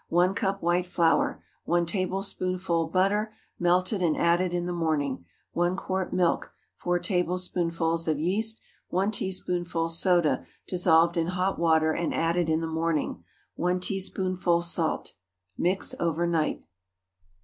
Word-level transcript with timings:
1 0.09 0.33
cup 0.33 0.63
white 0.63 0.87
flour. 0.87 1.43
1 1.65 1.85
tablespoonful 1.85 2.87
butter, 2.87 3.31
melted 3.59 4.01
and 4.01 4.17
added 4.17 4.51
in 4.51 4.65
the 4.65 4.73
morning. 4.73 5.25
1 5.53 5.75
quart 5.75 6.11
milk. 6.11 6.55
4 6.77 6.97
tablespoonfuls 6.97 8.07
of 8.07 8.17
yeast. 8.17 8.59
1 8.89 9.11
teaspoonful 9.11 9.89
soda, 9.89 10.43
dissolved 10.67 11.17
in 11.17 11.27
hot 11.27 11.59
water, 11.59 11.91
and 11.93 12.15
added 12.15 12.49
in 12.49 12.61
the 12.61 12.65
morning. 12.65 13.23
1 13.57 13.79
teaspoonful 13.79 14.63
salt. 14.63 15.13
Mix 15.55 15.93
over 15.99 16.25
night. 16.25 16.63